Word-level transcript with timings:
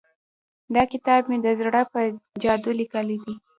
دا 0.75 0.83
کتاب 0.93 1.21
مې 1.29 1.37
د 1.45 1.47
زړه 1.59 1.81
په 1.91 1.99
چاود 2.41 2.63
ليکلی 2.79 3.17
دی. 3.23 3.33